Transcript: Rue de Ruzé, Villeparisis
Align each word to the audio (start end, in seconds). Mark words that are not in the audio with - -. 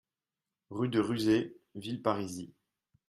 Rue 0.71 0.89
de 0.89 0.99
Ruzé, 0.99 1.55
Villeparisis 1.75 2.55